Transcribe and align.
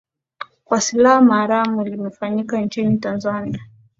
kwa 0.65 0.81
silaha 0.81 1.25
haramu 1.35 1.83
limefanyika 1.83 2.61
nchini 2.61 2.97
tanzania 2.97 3.59